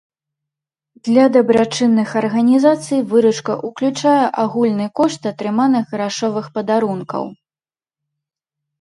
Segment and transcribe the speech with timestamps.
[1.07, 7.23] Для дабрачынных арганізацый выручка ўключае агульны кошт атрыманых грашовых падарункаў.